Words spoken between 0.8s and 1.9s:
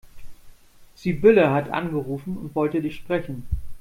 Sibylle hat